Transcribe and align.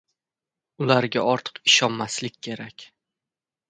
Ularga 0.85 1.25
ortiq 1.35 1.61
ishonmaslik 1.71 2.43
kerak. 2.49 2.91